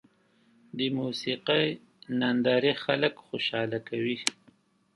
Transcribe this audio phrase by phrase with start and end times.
[0.77, 1.67] د موسیقۍ
[2.21, 4.17] نندارې خلک خوشحاله کوي.